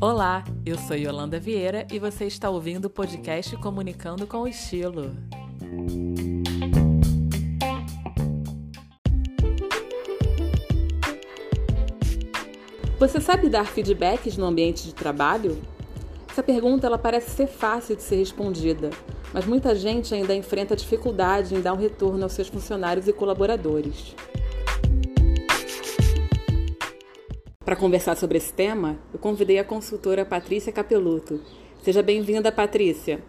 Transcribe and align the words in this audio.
Olá, 0.00 0.42
eu 0.66 0.76
sou 0.78 0.96
Yolanda 0.96 1.38
Vieira 1.38 1.86
e 1.92 1.98
você 1.98 2.26
está 2.26 2.50
ouvindo 2.50 2.86
o 2.86 2.90
podcast 2.90 3.56
Comunicando 3.56 4.26
com 4.26 4.48
Estilo. 4.48 5.14
Você 12.98 13.20
sabe 13.20 13.48
dar 13.48 13.64
feedbacks 13.64 14.36
no 14.36 14.46
ambiente 14.46 14.84
de 14.84 14.94
trabalho? 14.94 15.60
Essa 16.30 16.42
pergunta 16.42 16.86
ela 16.86 16.98
parece 16.98 17.30
ser 17.30 17.46
fácil 17.46 17.94
de 17.94 18.02
ser 18.02 18.16
respondida, 18.16 18.90
mas 19.32 19.44
muita 19.44 19.74
gente 19.74 20.14
ainda 20.14 20.34
enfrenta 20.34 20.74
dificuldade 20.74 21.54
em 21.54 21.60
dar 21.60 21.74
um 21.74 21.78
retorno 21.78 22.22
aos 22.22 22.32
seus 22.32 22.48
funcionários 22.48 23.06
e 23.06 23.12
colaboradores. 23.12 24.14
Para 27.64 27.76
conversar 27.76 28.16
sobre 28.16 28.38
esse 28.38 28.52
tema, 28.52 28.98
eu 29.14 29.20
convidei 29.20 29.60
a 29.60 29.64
consultora 29.64 30.24
Patrícia 30.24 30.72
Capeluto. 30.72 31.40
Seja 31.84 32.02
bem-vinda, 32.02 32.50
Patrícia. 32.50 33.22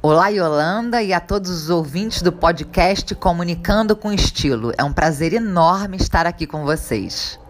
Olá, 0.00 0.28
Yolanda, 0.28 1.02
e 1.02 1.12
a 1.12 1.18
todos 1.18 1.50
os 1.50 1.68
ouvintes 1.68 2.22
do 2.22 2.32
podcast 2.32 3.12
Comunicando 3.16 3.96
com 3.96 4.12
Estilo. 4.12 4.72
É 4.78 4.84
um 4.84 4.92
prazer 4.92 5.32
enorme 5.32 5.96
estar 5.96 6.26
aqui 6.26 6.46
com 6.46 6.64
vocês. 6.64 7.40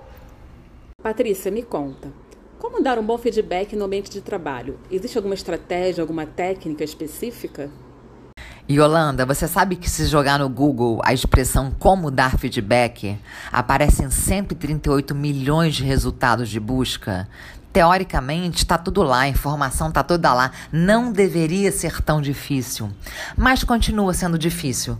Patrícia, 1.03 1.51
me 1.51 1.63
conta. 1.63 2.11
Como 2.59 2.83
dar 2.83 2.99
um 2.99 3.05
bom 3.05 3.19
feedback 3.19 3.77
no 3.77 3.85
ambiente 3.85 4.11
de 4.11 4.23
trabalho? 4.23 4.79
Existe 4.91 5.19
alguma 5.19 5.35
estratégia, 5.35 6.01
alguma 6.03 6.25
técnica 6.25 6.83
específica? 6.83 7.71
Yolanda, 8.73 9.27
você 9.27 9.47
sabe 9.47 9.77
que 9.77 9.89
se 9.89 10.07
jogar 10.07 10.39
no 10.39 10.49
Google 10.49 11.01
a 11.05 11.13
expressão 11.13 11.71
como 11.79 12.11
dar 12.11 12.39
feedback, 12.39 13.19
aparecem 13.51 14.11
138 14.11 15.15
milhões 15.15 15.75
de 15.75 15.85
resultados 15.85 16.49
de 16.49 16.59
busca? 16.59 17.29
Teoricamente, 17.73 18.59
está 18.59 18.76
tudo 18.76 19.02
lá, 19.02 19.20
a 19.20 19.28
informação 19.28 19.88
está 19.88 20.02
toda 20.02 20.34
lá. 20.34 20.51
Não 20.70 21.10
deveria 21.10 21.73
ser 21.73 22.02
tão 22.02 22.20
difícil. 22.20 22.90
Mas 23.37 23.65
continua 23.65 24.12
sendo 24.12 24.38
difícil. 24.38 24.98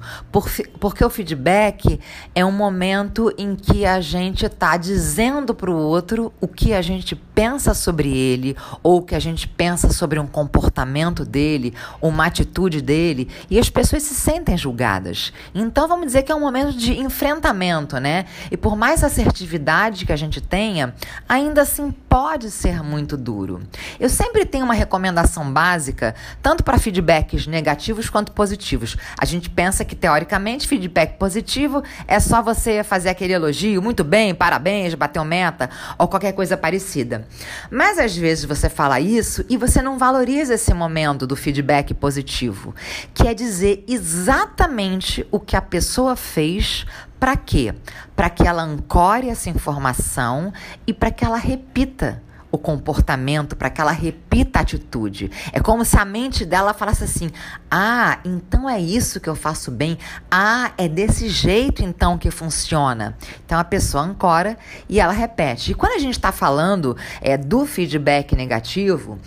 porque 0.81 1.05
o 1.05 1.11
feedback 1.11 2.01
é 2.35 2.45
um 2.45 2.53
momento 2.53 3.33
em 3.37 3.55
que 3.55 3.85
a 3.85 4.01
gente 4.01 4.47
está 4.47 4.77
dizendo 4.77 5.55
para 5.55 5.71
o 5.71 5.77
outro 5.77 6.33
o 6.41 6.49
que 6.49 6.73
a 6.73 6.81
gente 6.81 7.15
pensa 7.15 7.75
sobre 7.75 8.09
ele, 8.17 8.57
ou 8.83 8.99
o 8.99 9.03
que 9.03 9.15
a 9.15 9.21
gente 9.21 9.47
pensa 9.47 9.93
sobre 9.93 10.19
um 10.19 10.27
comportamento 10.27 11.25
dele, 11.25 11.75
uma 12.01 12.27
atitude 12.27 12.81
dele, 12.81 13.29
e 13.51 13.59
as 13.59 13.69
pessoas 13.69 14.03
se 14.03 14.15
sentem 14.15 14.57
julgadas. 14.57 15.33
Então 15.55 15.87
vamos 15.87 16.07
dizer 16.07 16.23
que 16.23 16.33
é 16.33 16.35
um 16.35 16.41
momento 16.41 16.73
de 16.73 16.99
enfrentamento, 16.99 17.99
né? 17.99 18.25
E 18.51 18.57
por 18.57 18.77
mais 18.77 19.05
assertividade 19.05 20.07
que 20.07 20.13
a 20.13 20.17
gente 20.17 20.41
tenha, 20.41 20.95
ainda 21.29 21.63
assim 21.63 21.91
pode 21.91 22.51
ser 22.51 22.62
ser 22.63 22.81
muito 22.81 23.17
duro. 23.17 23.61
Eu 23.99 24.09
sempre 24.09 24.45
tenho 24.45 24.65
uma 24.65 24.73
recomendação 24.73 25.53
básica, 25.53 26.15
tanto 26.41 26.63
para 26.63 26.79
feedbacks 26.79 27.49
negativos 27.49 28.09
quanto 28.09 28.31
positivos. 28.31 28.97
A 29.19 29.25
gente 29.25 29.51
pensa 29.51 29.85
que, 29.85 29.97
teoricamente, 29.97 30.69
feedback 30.69 31.19
positivo 31.19 31.83
é 32.07 32.21
só 32.21 32.41
você 32.41 32.85
fazer 32.85 33.09
aquele 33.09 33.33
elogio, 33.33 33.83
muito 33.83 34.05
bem, 34.05 34.33
parabéns, 34.33 34.95
bateu 34.95 35.25
meta, 35.25 35.69
ou 35.99 36.07
qualquer 36.07 36.33
coisa 36.33 36.57
parecida. 36.57 37.27
Mas 37.69 37.99
às 37.99 38.17
vezes 38.17 38.45
você 38.45 38.69
fala 38.71 39.01
isso 39.01 39.45
e 39.49 39.57
você 39.57 39.83
não 39.83 39.99
valoriza 39.99 40.55
esse 40.55 40.73
momento 40.73 41.27
do 41.27 41.35
feedback 41.35 41.93
positivo, 41.93 42.73
que 43.13 43.27
é 43.27 43.35
dizer 43.35 43.85
exatamente 43.89 45.27
o 45.33 45.41
que 45.41 45.57
a 45.57 45.61
pessoa 45.61 46.15
fez 46.15 46.87
para 47.19 47.37
quê? 47.37 47.73
Para 48.17 48.29
que 48.29 48.47
ela 48.47 48.65
ancore 48.65 49.29
essa 49.29 49.49
informação 49.49 50.53
e 50.85 50.93
para 50.93 51.13
que 51.13 51.25
ela 51.25 51.37
repita 51.37 52.21
o 52.53 52.59
comportamento, 52.59 53.57
para 53.57 53.71
que 53.71 53.81
ela 53.81 53.91
repita 53.91 54.59
a 54.59 54.63
atitude. 54.63 55.31
É 55.53 55.59
como 55.59 55.85
se 55.87 55.97
a 55.99 56.05
mente 56.05 56.45
dela 56.45 56.75
falasse 56.75 57.03
assim: 57.03 57.31
ah, 57.71 58.19
então 58.25 58.69
é 58.69 58.79
isso 58.79 59.19
que 59.19 59.29
eu 59.29 59.35
faço 59.35 59.71
bem. 59.71 59.99
Ah, 60.31 60.71
é 60.77 60.87
desse 60.87 61.31
jeito 61.31 61.83
então 61.83 62.19
que 62.19 62.31
funciona. 62.31 63.17
Então 63.45 63.59
a 63.59 63.65
pessoa 63.65 64.05
ancora 64.05 64.59
e 64.89 65.01
ela 65.01 65.15
repete. 65.15 65.73
E 65.73 65.75
quando 65.75 65.95
a 65.95 65.99
gente 65.99 66.15
está 66.15 66.31
falando 66.31 66.95
é, 67.23 67.39
do 67.39 67.65
feedback 67.65 68.37
negativo, 68.37 69.19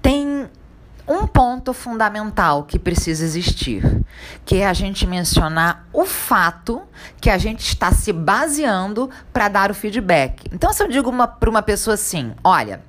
tem 0.00 0.41
um 1.12 1.26
ponto 1.26 1.74
fundamental 1.74 2.64
que 2.64 2.78
precisa 2.78 3.24
existir, 3.24 3.82
que 4.44 4.56
é 4.56 4.66
a 4.66 4.72
gente 4.72 5.06
mencionar 5.06 5.86
o 5.92 6.06
fato 6.06 6.82
que 7.20 7.28
a 7.28 7.36
gente 7.36 7.60
está 7.60 7.92
se 7.92 8.12
baseando 8.12 9.10
para 9.32 9.48
dar 9.48 9.70
o 9.70 9.74
feedback. 9.74 10.44
Então, 10.52 10.72
se 10.72 10.82
eu 10.82 10.88
digo 10.88 11.12
para 11.38 11.50
uma 11.50 11.62
pessoa 11.62 11.94
assim, 11.94 12.32
olha, 12.42 12.80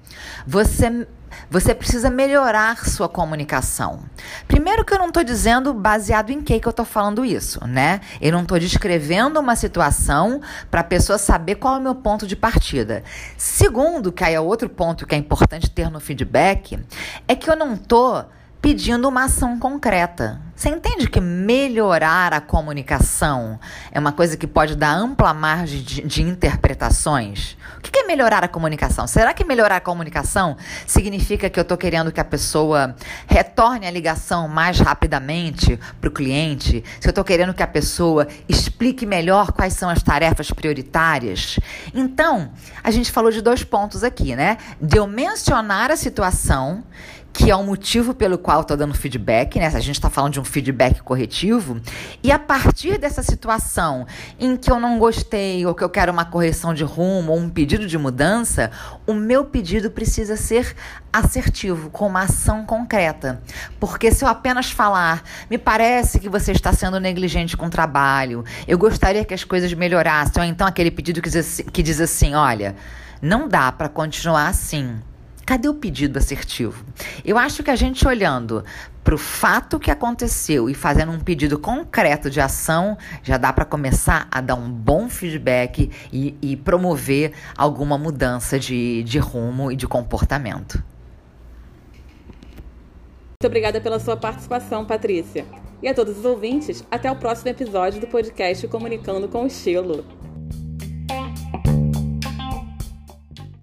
você 0.47 1.05
você 1.49 1.73
precisa 1.73 2.09
melhorar 2.09 2.85
sua 2.85 3.09
comunicação. 3.09 3.99
Primeiro 4.47 4.83
que 4.85 4.93
eu 4.93 4.99
não 4.99 5.07
estou 5.07 5.23
dizendo 5.23 5.73
baseado 5.73 6.29
em 6.31 6.41
que 6.41 6.59
que 6.59 6.67
eu 6.67 6.71
estou 6.71 6.85
falando 6.85 7.25
isso, 7.25 7.65
né? 7.67 8.01
Eu 8.21 8.31
não 8.31 8.41
estou 8.41 8.59
descrevendo 8.59 9.39
uma 9.39 9.55
situação 9.55 10.41
para 10.69 10.81
a 10.81 10.83
pessoa 10.83 11.17
saber 11.17 11.55
qual 11.55 11.75
é 11.75 11.77
o 11.79 11.81
meu 11.81 11.95
ponto 11.95 12.27
de 12.27 12.35
partida. 12.35 13.03
Segundo, 13.37 14.11
que 14.11 14.23
aí 14.23 14.33
é 14.33 14.39
outro 14.39 14.69
ponto 14.69 15.05
que 15.05 15.15
é 15.15 15.17
importante 15.17 15.69
ter 15.69 15.89
no 15.89 15.99
feedback, 15.99 16.79
é 17.27 17.35
que 17.35 17.49
eu 17.49 17.55
não 17.55 17.73
estou 17.73 18.25
pedindo 18.63 19.09
uma 19.09 19.25
ação 19.25 19.59
concreta. 19.59 20.39
Você 20.55 20.69
entende 20.69 21.09
que 21.09 21.19
melhorar 21.19 22.31
a 22.31 22.39
comunicação 22.39 23.59
é 23.91 23.99
uma 23.99 24.13
coisa 24.13 24.37
que 24.37 24.47
pode 24.47 24.77
dar 24.77 24.95
ampla 24.95 25.33
margem 25.33 25.81
de, 25.81 26.01
de, 26.03 26.21
interpretações? 26.21 27.57
O 27.77 27.81
que 27.81 27.99
é 27.99 28.03
melhorar 28.03 28.41
a 28.41 28.47
comunicação? 28.47 29.05
Será 29.05 29.33
que 29.33 29.43
melhorar 29.43 29.75
a 29.75 29.81
comunicação 29.81 30.55
significa 30.87 31.49
que 31.49 31.59
eu 31.59 31.63
estou 31.63 31.77
querendo 31.77 32.09
que 32.09 32.21
a 32.21 32.23
pessoa 32.23 32.95
retorne 33.27 33.85
a 33.85 33.91
ligação 33.91 34.47
mais 34.47 34.79
rapidamente 34.79 35.77
para 35.99 36.07
o 36.07 36.13
cliente? 36.13 36.85
Se 37.01 37.07
eu 37.07 37.11
estou 37.11 37.25
querendo 37.25 37.53
que 37.53 37.63
a 37.63 37.67
pessoa 37.67 38.25
explique 38.47 39.05
melhor 39.05 39.51
quais 39.51 39.73
são 39.73 39.89
as 39.89 40.01
tarefas 40.01 40.49
prioritárias? 40.51 41.59
Então, 41.93 42.51
a 42.81 42.91
gente 42.91 43.11
falou 43.11 43.29
de 43.29 43.41
dois 43.41 43.65
pontos 43.65 44.05
aqui, 44.05 44.33
né? 44.37 44.57
De 44.79 44.97
eu 44.97 45.05
mencionar 45.05 45.91
a 45.91 45.97
situação 45.97 46.85
que 47.33 47.49
é 47.49 47.55
o 47.55 47.63
motivo 47.63 48.13
pelo 48.13 48.37
qual 48.37 48.61
estou 48.61 48.77
dando 48.77 48.93
feedback, 48.93 49.57
né? 49.57 49.65
A 49.65 49.79
gente 49.79 49.95
está 49.95 50.09
falando 50.09 50.33
de 50.33 50.39
um 50.39 50.43
feedback 50.43 51.01
corretivo. 51.01 51.81
E 52.21 52.31
a 52.31 52.37
partir 52.37 52.99
dessa 52.99 53.23
situação 53.23 54.05
em 54.39 54.55
que 54.55 54.71
eu 54.71 54.79
não 54.79 54.99
gostei, 54.99 55.65
ou 55.65 55.73
que 55.73 55.83
eu 55.83 55.89
quero 55.89 56.11
uma 56.11 56.25
correção 56.25 56.75
de 56.75 56.83
rumo, 56.83 57.31
ou 57.31 57.39
um 57.39 57.49
pedido 57.49 57.87
de 57.87 57.97
mudança, 57.97 58.69
o 59.07 59.13
meu 59.15 59.45
pedido 59.45 59.89
precisa 59.89 60.37
ser 60.37 60.75
assertivo, 61.11 61.89
com 61.89 62.07
uma 62.07 62.21
ação 62.21 62.65
concreta. 62.65 63.41
Porque 63.79 64.11
se 64.11 64.23
eu 64.23 64.27
apenas 64.27 64.69
falar, 64.69 65.23
me 65.49 65.57
parece 65.57 66.19
que 66.19 66.29
você 66.29 66.51
está 66.51 66.71
sendo 66.71 66.99
negligente 66.99 67.57
com 67.57 67.65
o 67.65 67.69
trabalho, 67.69 68.45
eu 68.67 68.77
gostaria 68.77 69.25
que 69.25 69.33
as 69.33 69.43
coisas 69.43 69.73
melhorassem, 69.73 70.41
ou 70.41 70.47
então 70.47 70.67
aquele 70.67 70.91
pedido 70.91 71.21
que 71.21 71.83
diz 71.83 71.99
assim, 71.99 72.03
assim 72.03 72.35
olha, 72.35 72.75
não 73.21 73.47
dá 73.47 73.71
para 73.71 73.89
continuar 73.89 74.47
assim. 74.47 74.99
Cadê 75.53 75.69
o 75.69 75.75
pedido 75.75 76.17
assertivo? 76.17 76.83
Eu 77.23 77.37
acho 77.37 77.61
que 77.61 77.69
a 77.69 77.75
gente 77.75 78.07
olhando 78.07 78.65
para 79.03 79.13
o 79.13 79.19
fato 79.19 79.79
que 79.79 79.91
aconteceu 79.91 80.67
e 80.67 80.73
fazendo 80.73 81.11
um 81.11 81.19
pedido 81.19 81.59
concreto 81.59 82.27
de 82.27 82.41
ação, 82.41 82.97
já 83.21 83.37
dá 83.37 83.53
para 83.53 83.63
começar 83.63 84.27
a 84.31 84.41
dar 84.41 84.55
um 84.55 84.67
bom 84.67 85.07
feedback 85.07 85.91
e, 86.11 86.35
e 86.41 86.57
promover 86.57 87.33
alguma 87.55 87.99
mudança 87.99 88.57
de, 88.57 89.03
de 89.03 89.19
rumo 89.19 89.71
e 89.71 89.75
de 89.75 89.87
comportamento. 89.87 90.83
Muito 93.33 93.45
obrigada 93.45 93.79
pela 93.79 93.99
sua 93.99 94.17
participação, 94.17 94.83
Patrícia. 94.85 95.45
E 95.83 95.87
a 95.87 95.93
todos 95.93 96.17
os 96.17 96.25
ouvintes, 96.25 96.83
até 96.89 97.11
o 97.11 97.15
próximo 97.15 97.51
episódio 97.51 98.01
do 98.01 98.07
podcast 98.07 98.67
Comunicando 98.67 99.27
com 99.27 99.45
Estilo. 99.45 100.03